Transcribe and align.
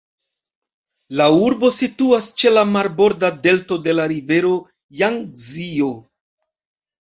La 1.19 1.25
urbo 1.49 1.69
situas 1.79 2.29
ĉe 2.43 2.53
la 2.53 2.63
marborda 2.69 3.29
delto 3.45 3.77
de 3.89 3.95
la 3.99 4.07
rivero 4.13 4.55
Jangzio. 5.03 5.93